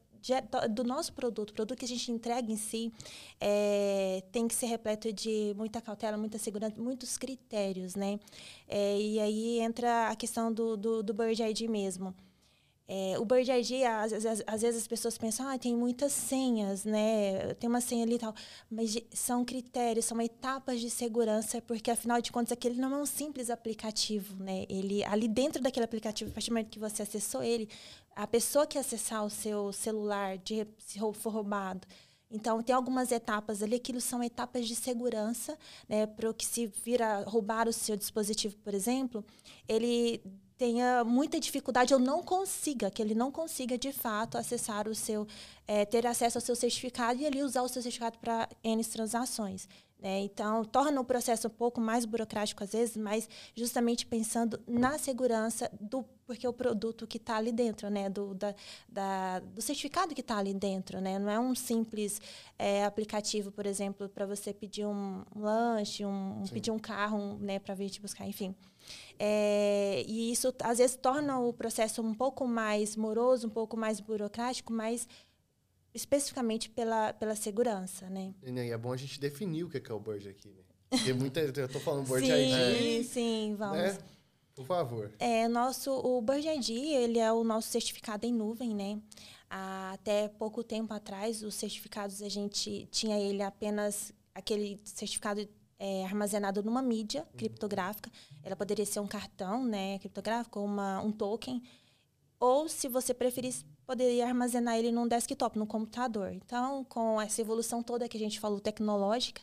[0.71, 2.91] do nosso produto, o produto que a gente entrega em si,
[3.39, 8.19] é, tem que ser repleto de muita cautela, muita segurança, muitos critérios, né?
[8.67, 12.13] É, e aí entra a questão do, do, do Bird ID mesmo.
[12.89, 16.85] É, o Bird ID, às, às, às, vezes as pessoas pensam, ah, tem muitas senhas,
[16.85, 17.53] né?
[17.55, 18.33] Tem uma senha ali e tal.
[18.71, 23.05] Mas são critérios, são etapas de segurança, porque afinal de contas aquele não é um
[23.05, 24.65] simples aplicativo, né?
[24.69, 27.67] Ele, ali dentro daquele aplicativo, a partir do momento que você acessou ele,
[28.17, 31.87] a pessoa que acessar o seu celular, de, se for roubado,
[32.29, 36.67] então, tem algumas etapas ali, aquilo são etapas de segurança, né, para o que se
[36.67, 39.23] vira roubar o seu dispositivo, por exemplo,
[39.65, 40.21] ele
[40.57, 45.25] tenha muita dificuldade ou não consiga, que ele não consiga de fato acessar o seu,
[45.67, 49.69] é, ter acesso ao seu certificado e ali usar o seu certificado para N transações.
[49.99, 50.19] Né?
[50.19, 55.69] Então, torna o processo um pouco mais burocrático às vezes, mas justamente pensando na segurança
[55.79, 58.53] do porque o produto que está ali dentro, né, do, da,
[58.89, 62.21] da, do certificado que está ali dentro, né, não é um simples
[62.59, 67.37] é, aplicativo, por exemplo, para você pedir um, um lanche, um, pedir um carro, um,
[67.37, 68.53] né, para vir te buscar, enfim.
[69.17, 73.99] É, e isso às vezes torna o processo um pouco mais moroso, um pouco mais
[73.99, 75.07] burocrático, mas
[75.93, 78.33] especificamente pela, pela segurança, né?
[78.43, 80.61] E é bom a gente definir o que é o Bird aqui, né?
[80.89, 82.77] Porque muita, eu estou falando Bird sim, ID.
[82.77, 83.77] Sim, sim, vamos.
[83.77, 83.97] Né?
[84.55, 85.11] Por favor.
[85.19, 88.99] É, nosso, o Bird ID, ele é o nosso certificado em nuvem, né?
[89.49, 95.47] Até pouco tempo atrás, os certificados, a gente tinha ele apenas aquele certificado
[95.79, 97.37] é, armazenado numa mídia uhum.
[97.37, 98.11] criptográfica.
[98.43, 101.61] Ela poderia ser um cartão né, criptográfico, uma, um token.
[102.39, 106.33] Ou, se você preferisse, poderia armazenar ele num desktop, no computador.
[106.33, 109.41] Então, com essa evolução toda que a gente falou tecnológica,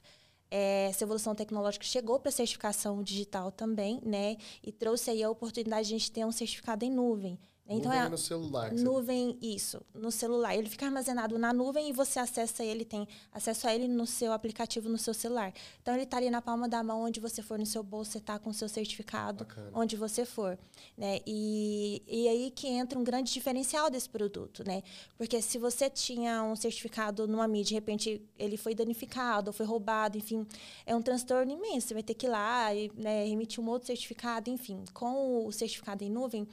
[0.51, 4.37] é, essa evolução tecnológica chegou para a certificação digital também, né?
[4.63, 7.39] E trouxe aí a oportunidade de a gente ter um certificado em nuvem.
[7.67, 8.73] Então nuvem é no celular.
[8.73, 10.55] Nuvem, isso, no celular.
[10.55, 14.33] Ele fica armazenado na nuvem e você acessa ele, tem acesso a ele no seu
[14.33, 15.53] aplicativo no seu celular.
[15.81, 18.19] Então ele está ali na palma da mão, onde você for no seu bolso, você
[18.19, 19.71] está com o seu certificado, Bacana.
[19.73, 20.59] onde você for.
[20.97, 21.21] Né?
[21.27, 24.83] E, e aí que entra um grande diferencial desse produto, né?
[25.17, 29.65] Porque se você tinha um certificado numa mídia, de repente ele foi danificado, ou foi
[29.65, 30.47] roubado, enfim,
[30.85, 31.89] é um transtorno imenso.
[31.89, 34.85] Você vai ter que ir lá e né, emitir um outro certificado, enfim.
[34.93, 36.47] Com o certificado em nuvem,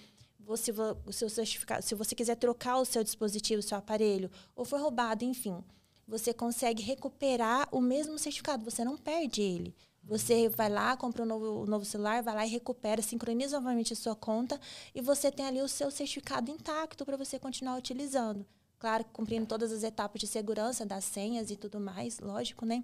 [0.46, 0.72] você,
[1.06, 4.80] o seu certificado, se você quiser trocar o seu dispositivo, o seu aparelho, ou foi
[4.80, 5.64] roubado, enfim,
[6.08, 9.76] você consegue recuperar o mesmo certificado, você não perde ele.
[10.04, 13.94] Você vai lá, compra um novo, um novo celular, vai lá e recupera, sincroniza novamente
[13.94, 14.60] a sua conta
[14.96, 18.46] e você tem ali o seu certificado intacto para você continuar utilizando.
[18.80, 22.84] Claro, cumprindo todas as etapas de segurança das senhas e tudo mais, lógico, né?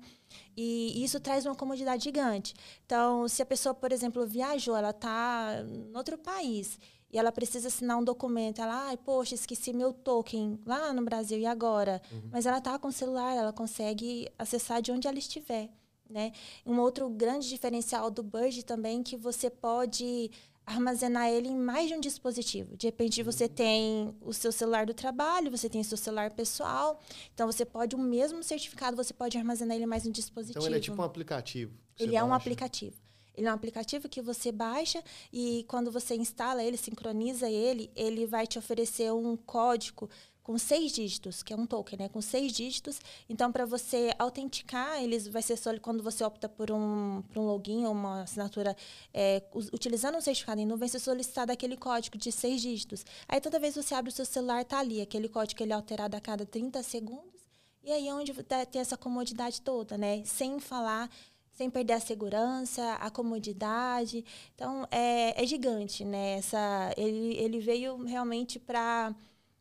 [0.56, 2.54] E isso traz uma comodidade gigante.
[2.86, 6.78] Então, se a pessoa, por exemplo, viajou, ela está em outro país
[7.12, 8.62] e ela precisa assinar um documento.
[8.62, 12.02] Ela, ai, poxa, esqueci meu token lá no Brasil, e agora?
[12.12, 12.30] Uhum.
[12.32, 15.70] Mas ela está com o celular, ela consegue acessar de onde ela estiver.
[16.10, 16.32] Né?
[16.66, 20.32] Um outro grande diferencial do Bird também é que você pode
[20.66, 22.76] armazenar ele em mais de um dispositivo.
[22.76, 23.50] De repente você Uhum.
[23.50, 27.00] tem o seu celular do trabalho, você tem o seu celular pessoal.
[27.34, 30.60] Então você pode o mesmo certificado, você pode armazenar ele em mais um dispositivo.
[30.60, 31.74] Então ele é tipo um aplicativo.
[31.98, 32.96] Ele você é um aplicativo.
[33.38, 38.26] Ele é um aplicativo que você baixa e quando você instala ele, sincroniza ele, ele
[38.26, 40.10] vai te oferecer um código
[40.48, 42.08] com seis dígitos, que é um token, né?
[42.08, 43.02] Com seis dígitos.
[43.28, 47.46] Então, para você autenticar, eles vai ser só quando você opta por um, por um
[47.46, 48.74] login ou uma assinatura
[49.14, 53.06] é, utilizando um certificado em nuvem, você solicitar aquele código de seis dígitos.
[53.28, 55.02] Aí toda vez que você abre o seu celular, tá ali.
[55.02, 57.42] Aquele código ele é alterado a cada 30 segundos.
[57.84, 58.34] E aí é onde
[58.72, 60.24] tem essa comodidade toda, né?
[60.24, 61.10] Sem falar,
[61.58, 64.24] sem perder a segurança, a comodidade.
[64.54, 66.38] Então, é, é gigante, né?
[66.38, 69.16] Essa, ele, ele veio realmente para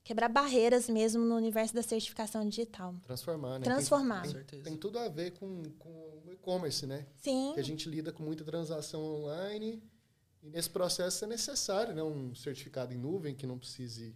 [0.05, 2.95] quebrar barreiras mesmo no universo da certificação digital.
[3.03, 3.65] Transformar, né?
[3.65, 4.23] Transformar.
[4.23, 4.63] Tem, tem, certeza.
[4.65, 5.89] tem tudo a ver com, com
[6.27, 7.07] o e-commerce, né?
[7.17, 9.83] Sim, Que a gente lida com muita transação online
[10.43, 12.03] e nesse processo é necessário, né?
[12.03, 14.15] Um certificado em nuvem que não precise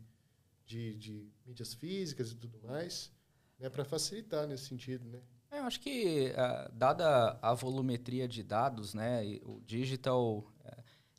[0.67, 3.11] de, de mídias físicas e tudo mais,
[3.59, 3.71] né?
[3.71, 5.21] Para facilitar nesse sentido, né?
[5.51, 10.45] É, Eu acho que, ah, dada a volumetria de dados, né, o digital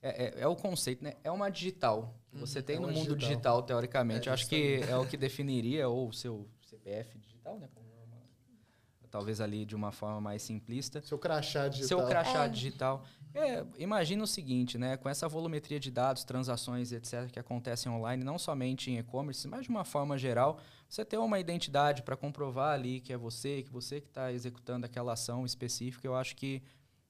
[0.02, 1.13] é, é- é o conceito, né?
[1.24, 2.15] É uma digital.
[2.32, 3.17] que Você tem É no mundo digital.
[3.17, 4.30] digital, teoricamente.
[4.30, 7.67] É, acho que é o que definiria, ou o seu CPF digital, né?
[9.04, 11.02] é talvez ali de uma forma mais simplista.
[11.02, 11.88] Seu crachá digital.
[12.00, 12.50] Seu crachá É.
[12.50, 13.04] digital.
[13.34, 14.96] É, imagina o seguinte, né?
[14.98, 19.63] Com essa volumetria de dados, transações, etc., que acontecem online, não somente em e-commerce, mas
[19.65, 20.58] de uma forma geral,
[20.91, 24.86] você ter uma identidade para comprovar ali que é você, que você que está executando
[24.86, 26.62] aquela ação específica, eu acho que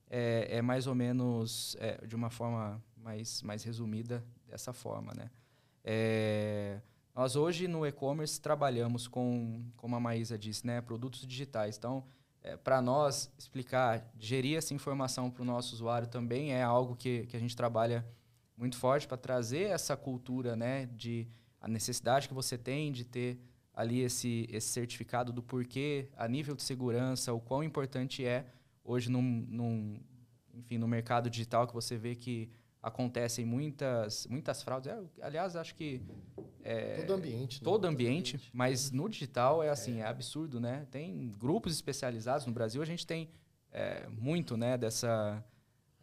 [0.08, 5.30] é, é mais ou menos é, de uma forma mais, mais resumida dessa forma, né?
[5.82, 6.80] É,
[7.12, 11.76] nós hoje no e-commerce trabalhamos com, como a Maísa disse, né, produtos digitais.
[11.76, 12.04] Então,
[12.62, 17.36] para nós explicar, gerir essa informação para o nosso usuário também é algo que, que
[17.36, 18.06] a gente trabalha
[18.56, 21.26] muito forte para trazer essa cultura, né, de
[21.60, 23.40] a necessidade que você tem de ter
[23.74, 28.46] ali esse, esse certificado do porquê, a nível de segurança, o quão importante é
[28.84, 30.00] hoje num, num,
[30.54, 32.50] enfim, no mercado digital que você vê que
[32.82, 34.90] acontecem muitas, muitas fraudes.
[34.90, 36.02] É, aliás, acho que
[36.64, 37.60] é, Todo ambiente.
[37.60, 37.64] né?
[37.64, 40.86] todo ambiente, mas no digital é assim, é absurdo, né?
[40.90, 43.30] Tem grupos especializados no Brasil, a gente tem
[43.70, 45.51] é, muito, né, dessa É,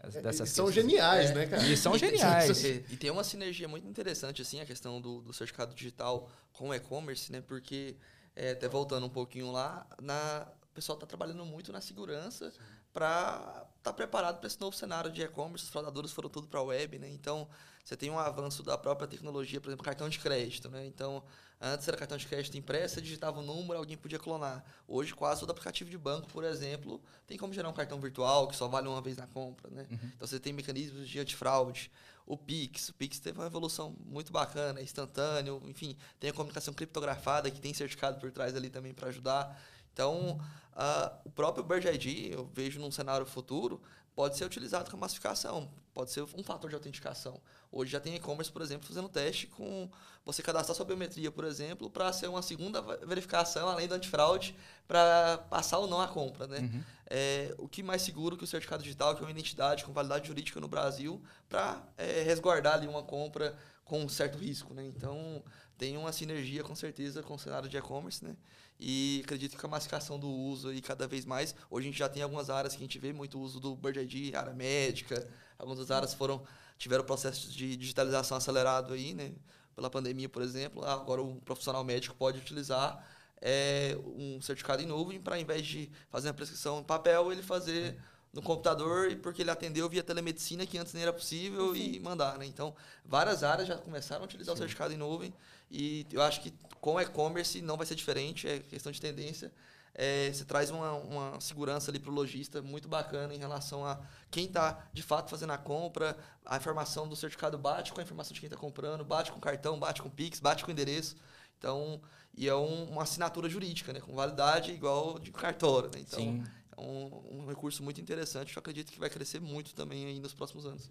[0.04, 0.74] dessas Eles são pessoas.
[0.76, 1.64] geniais, né, cara?
[1.64, 2.64] Eles são E tem- geniais.
[2.64, 6.70] E, e tem uma sinergia muito interessante, assim, a questão do, do certificado digital com
[6.70, 7.42] o e-commerce, né?
[7.42, 7.96] Porque,
[8.36, 12.54] é, até voltando um pouquinho lá, na, o pessoal está trabalhando muito na segurança
[12.93, 15.65] para estar preparado para esse novo cenário de e-commerce.
[15.65, 17.10] Os fraudadores foram tudo para a web, né?
[17.10, 17.47] Então,
[17.84, 20.86] você tem um avanço da própria tecnologia, por exemplo, cartão de crédito, né?
[20.86, 21.23] Então,
[21.60, 24.63] antes era cartão de crédito impresso, você digitava o número, alguém podia clonar.
[24.88, 28.56] Hoje, quase todo aplicativo de banco, por exemplo, tem como gerar um cartão virtual que
[28.56, 29.88] só vale uma vez na compra, né?
[29.89, 31.91] Então, você tem mecanismos de antifraude.
[32.25, 36.71] O Pix, o Pix teve uma evolução muito bacana, é instantâneo, enfim, tem a comunicação
[36.75, 39.60] criptografada que tem certificado por trás ali também para ajudar.
[39.93, 40.39] Então,
[40.73, 43.82] ah, o próprio Bird ID, eu vejo num cenário futuro,
[44.15, 47.39] pode ser utilizado com massificação, pode ser um fator de autenticação.
[47.71, 49.89] Hoje já tem e-commerce, por exemplo, fazendo teste com
[50.25, 54.56] você cadastrar sua biometria, por exemplo, para ser uma segunda verificação, além do antifraude,
[54.88, 56.60] para passar ou não a compra, né?
[56.60, 56.84] Uhum.
[57.10, 60.28] É, o que mais seguro que o certificado digital, que é uma identidade com validade
[60.28, 61.82] jurídica no Brasil, para
[62.25, 64.86] resguardar ali uma compra com um certo risco, né?
[64.86, 65.43] Então,
[65.78, 68.36] tem uma sinergia, com certeza, com o cenário de e-commerce, né?
[68.80, 71.54] E acredito que a massificação do uso aí cada vez mais.
[71.70, 74.00] Hoje a gente já tem algumas áreas que a gente vê muito uso do Bird
[74.00, 75.28] ID, área médica.
[75.58, 76.42] Algumas áreas foram
[76.78, 79.34] tiveram processo de digitalização acelerado aí, né?
[79.76, 80.84] Pela pandemia, por exemplo.
[80.86, 83.06] Ah, Agora o profissional médico pode utilizar
[83.42, 87.44] é, um certificado em nuvem para, ao invés de fazer a prescrição em papel, ele
[87.44, 87.98] fazer
[88.32, 92.38] no computador e porque ele atendeu via telemedicina que antes nem era possível e mandar,
[92.38, 92.46] né?
[92.46, 95.34] Então, várias áreas já começaram a utilizar o certificado em nuvem
[95.72, 99.52] e eu acho que com e-commerce não vai ser diferente, é questão de tendência.
[99.96, 104.00] É, você traz uma, uma segurança ali para o lojista muito bacana em relação a
[104.30, 106.15] quem está de fato fazendo a compra,
[106.46, 109.78] a informação do certificado bate com a informação de quem está comprando, bate com cartão,
[109.80, 111.18] bate com Pix, bate com endereço.
[111.58, 112.00] Então,
[112.38, 114.00] e é um- uma assinatura jurídica, né?
[114.00, 116.00] Com validade igual de cartório, né?
[116.00, 116.44] Então, Sim.
[116.80, 118.56] Um, um recurso muito interessante.
[118.56, 120.89] Eu acredito que vai crescer muito também aí nos próximos anos.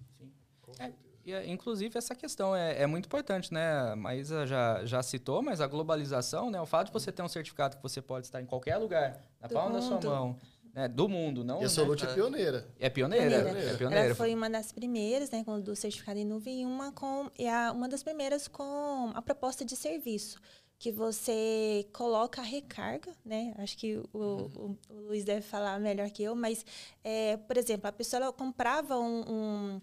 [0.78, 0.92] É,
[1.24, 3.92] e, é, inclusive, essa questão é, é muito importante, né?
[3.92, 6.60] A Maísa já, já citou, mas a globalização, né?
[6.60, 9.48] O fato de você ter um certificado que você pode estar em qualquer lugar, na
[9.48, 10.08] Do palma da sua mundo.
[10.08, 10.36] mão,
[10.74, 10.88] né?
[10.88, 11.56] do mundo, não.
[11.56, 11.68] E a né?
[11.68, 12.14] Solute é É.
[12.14, 12.68] pioneira.
[12.78, 13.70] É pioneira, Pioneira.
[13.70, 14.04] é pioneira.
[14.06, 17.30] Ela foi uma das primeiras, né, com o do certificado em nuvem, e uma com
[17.38, 20.40] e a, uma das primeiras com a proposta de serviço,
[20.78, 23.52] que você coloca a recarga, né?
[23.58, 26.64] Acho que o, o, o Luiz deve falar melhor que eu, mas,
[27.02, 29.80] é, por exemplo, a pessoa comprava um, um,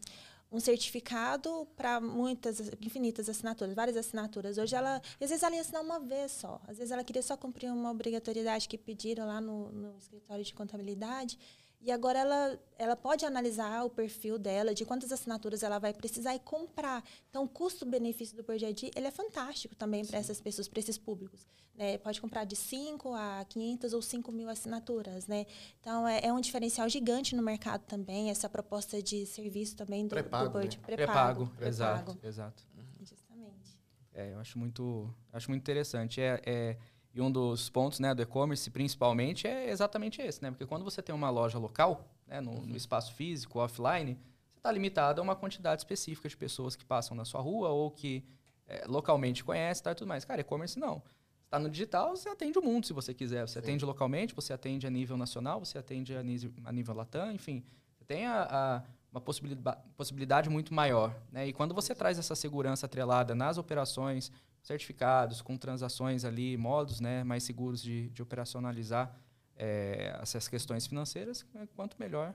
[0.54, 4.58] um certificado para muitas, infinitas assinaturas, várias assinaturas.
[4.58, 7.36] Hoje ela, às vezes ela ia assinar uma vez só, às vezes ela queria só
[7.36, 11.38] cumprir uma obrigatoriedade que pediram lá no, no escritório de contabilidade.
[11.82, 16.34] E agora ela, ela pode analisar o perfil dela, de quantas assinaturas ela vai precisar
[16.36, 17.04] e comprar.
[17.30, 21.46] Então, o custo-benefício do ProJD, ele é fantástico também para essas pessoas, para esses públicos.
[21.76, 21.98] Né?
[21.98, 25.28] Pode comprar de 5 a 500 ou 5 mil assinaturas.
[25.28, 25.46] Né?
[25.80, 30.10] Então, é, é, um diferencial gigante no mercado também, essa proposta de serviço também do,
[30.10, 30.78] pré-pago, do Bird.
[30.78, 30.96] Né?
[30.96, 32.64] Pré-pago, pré exato, exato.
[33.00, 33.80] Justamente.
[34.14, 36.20] É, eu acho muito, acho muito interessante.
[36.20, 36.78] é, é
[37.16, 40.52] e um dos pontos né, do e-commerce, principalmente, é exatamente esse, né?
[40.52, 44.20] Porque quando você tem uma loja local, né, no, no espaço físico, offline,
[44.52, 47.90] você está limitado a uma quantidade específica de pessoas que passam na sua rua ou
[47.90, 48.22] que
[48.68, 50.26] é, localmente conhecem tá, e tudo mais.
[50.26, 51.02] Cara, e-commerce não.
[51.46, 53.48] Está no digital, você atende o mundo se você quiser.
[53.48, 53.60] Você Sim.
[53.60, 57.64] atende localmente, você atende a nível nacional, você atende a nível, a nível latam, enfim.
[57.98, 61.16] Você tem a, a, uma possibilidade, possibilidade muito maior.
[61.32, 61.48] Né?
[61.48, 64.34] E quando você traz essa segurança atrelada nas operações,
[64.66, 69.16] certificados, com transações ali, modos né, mais seguros de, de operacionalizar
[69.56, 72.34] é, essas questões financeiras, né, quanto melhor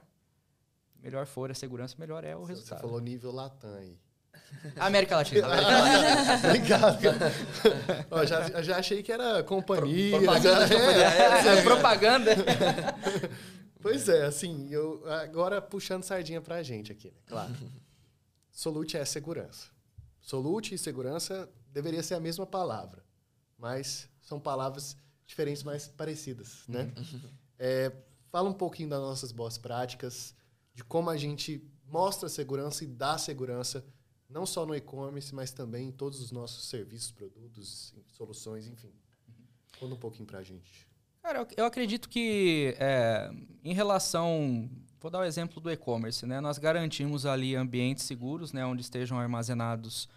[1.01, 2.79] melhor for a segurança, melhor é o Você resultado.
[2.79, 3.97] Você falou nível Latam aí.
[4.79, 5.47] América Latina.
[5.47, 6.37] América Latina.
[6.47, 6.97] Obrigado.
[8.11, 10.17] Ó, já, já achei que era companhia.
[10.17, 10.67] Pro, propaganda.
[10.67, 12.31] Já, é, é, é, propaganda.
[13.81, 17.19] pois é, assim, eu agora puxando sardinha pra gente aqui, né?
[17.25, 17.53] Claro.
[18.51, 19.67] Solute é segurança.
[20.21, 23.03] Solute e segurança deveria ser a mesma palavra,
[23.57, 26.91] mas são palavras diferentes, mas parecidas, né?
[26.97, 27.21] Uhum.
[27.57, 27.91] É,
[28.29, 30.35] fala um pouquinho das nossas boas práticas,
[30.73, 33.85] de como a gente mostra segurança e dá segurança,
[34.29, 38.93] não só no e-commerce, mas também em todos os nossos serviços, produtos, soluções, enfim.
[39.79, 40.87] Conta um pouquinho para a gente.
[41.21, 43.29] Cara, eu acredito que é,
[43.63, 46.39] em relação, vou dar o exemplo do e-commerce, né?
[46.39, 50.09] Nós garantimos ali ambientes seguros, né, onde estejam armazenados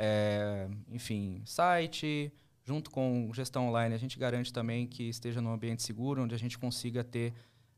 [0.00, 2.32] é, enfim, site,
[2.64, 6.38] junto com gestão online, a gente garante também que esteja num ambiente seguro, onde a
[6.38, 7.34] gente consiga ter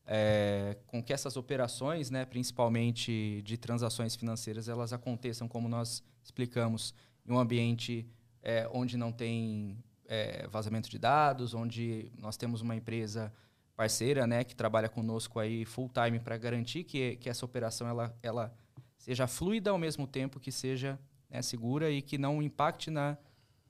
[0.06, 6.94] é, com que essas operações, né, principalmente de transações financeiras, elas aconteçam como nós explicamos,
[7.26, 8.06] em um ambiente
[8.42, 13.32] é, onde não tem é, vazamento de dados, onde nós temos uma empresa
[13.74, 18.14] parceira, né, que trabalha conosco aí full time para garantir que, que essa operação ela,
[18.22, 18.52] ela
[18.98, 20.98] seja fluida ao mesmo tempo que seja
[21.30, 23.16] né, segura e que não impacte na,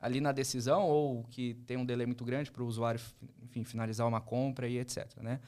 [0.00, 3.00] ali na decisão ou que tenha um delay muito grande para o usuário
[3.42, 5.06] enfim, finalizar uma compra e etc.
[5.20, 5.40] Né?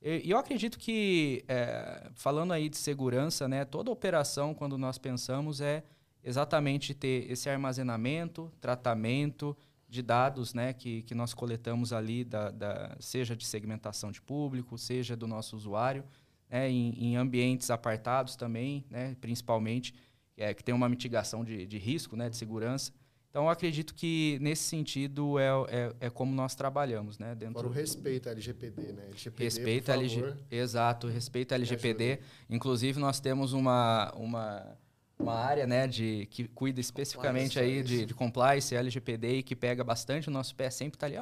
[0.00, 5.60] E, eu acredito que, é, falando aí de segurança, né, toda operação, quando nós pensamos,
[5.60, 5.84] é
[6.24, 9.56] exatamente ter esse armazenamento, tratamento
[9.88, 14.78] de dados né, que, que nós coletamos ali, da, da, seja de segmentação de público,
[14.78, 16.04] seja do nosso usuário,
[16.48, 19.94] né, em, em ambientes apartados também, né, principalmente,
[20.36, 22.92] é, que tem uma mitigação de, de risco, né, de segurança.
[23.32, 27.18] Então, eu acredito que, nesse sentido, é, é, é como nós trabalhamos.
[27.18, 28.92] Né, dentro Fora o respeito à LGPD.
[28.92, 29.04] Né?
[29.06, 30.34] LGPD, respeito à LG...
[30.50, 32.18] Exato, respeito à LGPD.
[32.50, 34.76] Inclusive, nós temos uma, uma,
[35.18, 39.56] uma área né, de, que cuida especificamente compliance, aí de, de compliance, LGPD, e que
[39.56, 41.16] pega bastante o nosso pé, sempre está ali.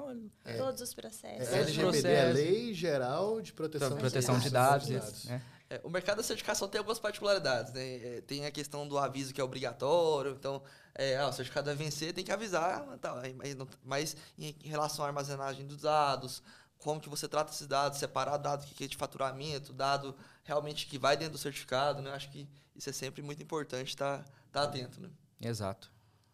[0.45, 1.49] é, Todos os processos.
[1.49, 4.89] É, LGPD é Lei Geral de Proteção, proteção de Dados.
[4.89, 5.25] De dados.
[5.27, 5.41] Né?
[5.71, 8.17] É, o mercado da certificação tem algumas particularidades, né?
[8.17, 10.61] É, tem a questão do aviso que é obrigatório, então,
[10.93, 15.05] é, ah, o certificado vai vencer, tem que avisar, tá, mas, mas em, em, relação
[15.05, 16.43] à armazenagem dos dados,
[16.77, 20.99] como que você trata esses dados, separar dado que é de faturamento, dado realmente que
[20.99, 22.11] vai dentro do certificado, né?
[22.11, 25.09] Acho que isso é sempre muito importante estar tá, tá atento, né?
[25.41, 25.89] Exato.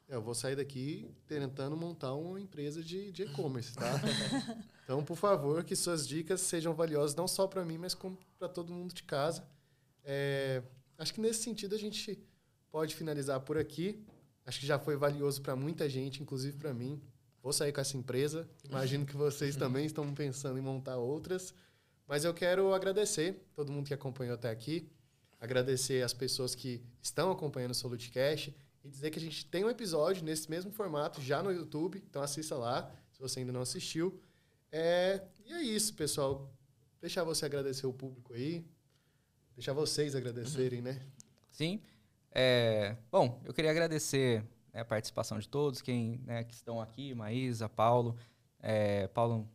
[0.08, 3.90] Eu vou sair daqui tentando montar uma empresa de e-commerce, tá?
[4.84, 7.96] então, por favor, que suas dicas sejam valiosas não só para mim, mas
[8.38, 9.44] para todo mundo de casa.
[10.04, 10.62] É,
[10.96, 12.24] acho que nesse sentido a gente
[12.70, 14.06] pode finalizar por aqui.
[14.44, 17.02] Acho que já foi valioso para muita gente, inclusive para mim.
[17.42, 18.48] Vou sair com essa empresa.
[18.64, 21.52] Imagino que vocês também estão pensando em montar outras.
[22.06, 24.88] Mas eu quero agradecer todo mundo que acompanhou até aqui,
[25.40, 28.54] agradecer as pessoas que estão acompanhando o Solutecast
[28.86, 32.22] e dizer que a gente tem um episódio nesse mesmo formato já no YouTube, então
[32.22, 34.20] assista lá, se você ainda não assistiu.
[34.70, 36.48] É, e é isso, pessoal.
[37.00, 38.64] Deixar você agradecer o público aí,
[39.54, 41.04] deixar vocês agradecerem, né?
[41.50, 41.82] Sim.
[42.30, 47.12] É, bom, eu queria agradecer né, a participação de todos, quem né, que estão aqui,
[47.14, 48.16] Maísa, Paulo.
[48.60, 49.48] É, Paulo,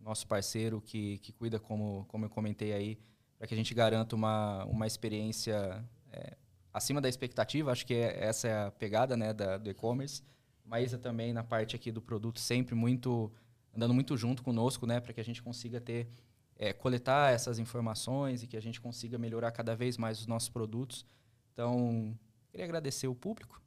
[0.00, 2.98] nosso parceiro que, que cuida, como, como eu comentei aí,
[3.36, 6.36] para que a gente garanta uma, uma experiência é,
[6.74, 10.22] acima da expectativa, acho que é, essa é a pegada né, da, do e-commerce.
[10.64, 13.32] Maísa também na parte aqui do produto, sempre muito
[13.74, 16.08] andando muito junto conosco, né, para que a gente consiga ter
[16.56, 20.48] é, coletar essas informações e que a gente consiga melhorar cada vez mais os nossos
[20.48, 21.04] produtos.
[21.52, 22.16] Então,
[22.50, 23.62] queria agradecer o público.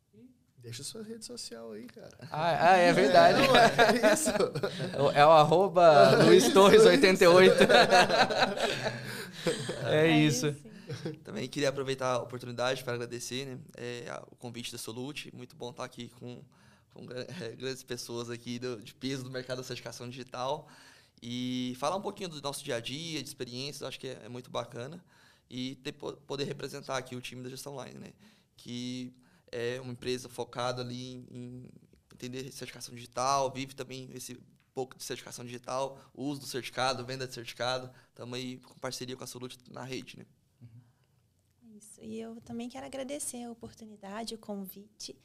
[0.58, 2.10] Deixa sua rede social aí, cara.
[2.32, 3.40] Ah, ah é verdade.
[3.42, 4.32] É, é isso.
[5.14, 7.56] É o arroba Luiz Torres 88.
[9.86, 10.54] é isso.
[11.24, 15.34] Também queria aproveitar a oportunidade para agradecer né, é, o convite da Solute.
[15.36, 16.42] Muito bom estar aqui com,
[16.94, 20.68] com é, grandes pessoas aqui do, de peso do mercado da certificação digital.
[21.22, 24.30] E falar um pouquinho do nosso dia a dia, de experiências, acho que é, é
[24.30, 25.04] muito bacana.
[25.50, 28.14] E ter, poder representar aqui o time da gestão online, né?
[28.56, 29.14] Que
[29.52, 31.70] é uma empresa focada ali em, em
[32.14, 34.38] entender certificação digital, vive também esse
[34.74, 37.90] pouco de certificação digital, uso do certificado, venda de certificado.
[38.10, 40.26] Estamos aí com parceria com a Solute na rede, né?
[41.98, 42.06] Isso.
[42.06, 45.16] E eu também quero agradecer a oportunidade, o convite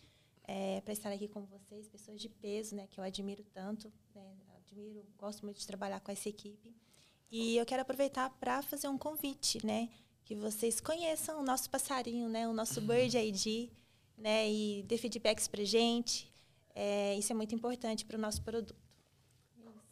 [0.45, 4.37] é, para estar aqui com vocês, pessoas de peso, né, que eu admiro tanto, né,
[4.57, 6.75] admiro, gosto muito de trabalhar com essa equipe.
[7.31, 9.89] E eu quero aproveitar para fazer um convite, né,
[10.25, 13.71] que vocês conheçam o nosso passarinho, né, o nosso Bird ID,
[14.17, 16.31] né, e dê feedbacks para gente.
[16.75, 18.75] É, isso é muito importante para o nosso produto.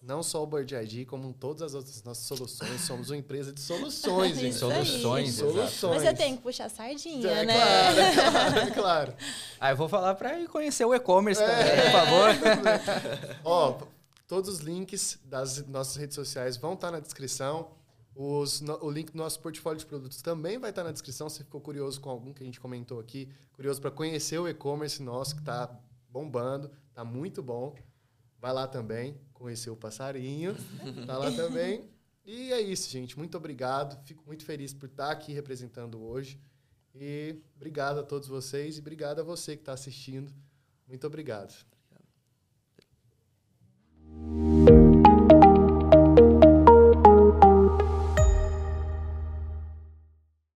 [0.03, 2.80] Não só o Bird ID, como todas as outras nossas soluções.
[2.80, 4.57] Somos uma empresa de soluções, gente.
[4.57, 5.96] Soluções, soluções.
[5.96, 7.55] Mas eu tenho que puxar a sardinha, é, né?
[7.55, 9.14] Claro, é claro, é claro.
[9.61, 13.36] Ah, eu vou falar para ir conhecer o e-commerce é, também, por favor.
[13.44, 13.78] Ó,
[14.26, 17.70] todos os links das nossas redes sociais vão estar na descrição.
[18.16, 21.28] Os, no, o link do nosso portfólio de produtos também vai estar na descrição.
[21.28, 25.03] Se ficou curioso com algum que a gente comentou aqui, curioso para conhecer o e-commerce
[25.03, 25.70] nosso que está
[26.09, 27.74] bombando, está muito bom.
[28.41, 30.55] Vai lá também conhecer o passarinho,
[31.07, 31.88] tá lá também.
[32.24, 33.18] E é isso, gente.
[33.18, 34.01] Muito obrigado.
[34.05, 36.41] Fico muito feliz por estar aqui representando hoje.
[36.95, 40.32] E obrigado a todos vocês e obrigado a você que está assistindo.
[40.86, 41.55] Muito obrigado.
[44.07, 44.49] obrigado.